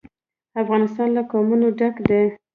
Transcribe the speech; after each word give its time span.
افغانستان 0.61 1.09
له 1.17 1.21
قومونه 1.31 1.67
ډک 1.79 1.95
دی. 2.07 2.23